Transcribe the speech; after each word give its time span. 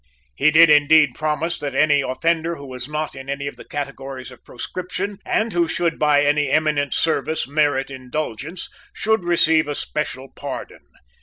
He 0.35 0.49
did 0.49 0.71
indeed 0.71 1.13
promise 1.13 1.59
that 1.59 1.75
any 1.75 2.01
offender 2.01 2.55
who 2.55 2.65
was 2.65 2.89
not 2.89 3.13
in 3.13 3.29
any 3.29 3.45
of 3.45 3.55
the 3.55 3.63
categories 3.63 4.31
of 4.31 4.43
proscription, 4.43 5.19
and 5.27 5.53
who 5.53 5.67
should 5.67 5.99
by 5.99 6.23
any 6.25 6.49
eminent 6.49 6.91
service 6.91 7.47
merit 7.47 7.91
indulgence, 7.91 8.67
should 8.95 9.23
receive 9.23 9.67
a 9.67 9.75
special 9.75 10.29
pardon. 10.35 10.81